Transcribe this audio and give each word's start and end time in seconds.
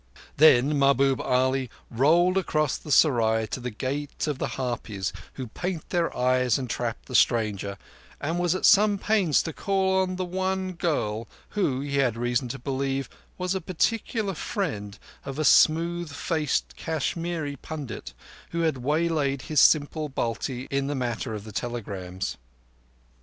Then 0.37 0.79
Mahbub 0.79 1.21
Ali 1.21 1.69
rolled 1.91 2.35
across 2.35 2.75
the 2.75 2.91
serai 2.91 3.45
to 3.51 3.59
the 3.59 3.69
Gate 3.69 4.25
of 4.25 4.39
the 4.39 4.47
Harpies 4.57 5.13
who 5.33 5.45
paint 5.45 5.89
their 5.91 6.11
eyes 6.17 6.57
and 6.57 6.67
trap 6.67 6.97
the 7.05 7.13
stranger, 7.13 7.77
and 8.19 8.39
was 8.39 8.55
at 8.55 8.65
some 8.65 8.97
pains 8.97 9.43
to 9.43 9.53
call 9.53 10.01
on 10.01 10.15
the 10.15 10.25
one 10.25 10.71
girl 10.71 11.27
who, 11.49 11.81
he 11.81 11.97
had 11.97 12.17
reason 12.17 12.47
to 12.47 12.57
believe, 12.57 13.09
was 13.37 13.53
a 13.53 13.61
particular 13.61 14.33
friend 14.33 14.97
of 15.23 15.37
a 15.37 15.45
smooth 15.45 16.09
faced 16.11 16.73
Kashmiri 16.75 17.57
pundit 17.57 18.15
who 18.49 18.61
had 18.61 18.77
waylaid 18.77 19.43
his 19.43 19.61
simple 19.61 20.09
Balti 20.09 20.67
in 20.71 20.87
the 20.87 20.95
matter 20.95 21.35
of 21.35 21.43
the 21.43 21.51
telegrams. 21.51 22.37